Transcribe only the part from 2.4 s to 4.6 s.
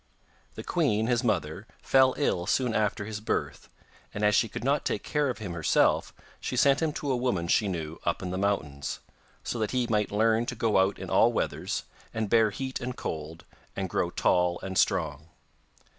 soon after his birth, and as she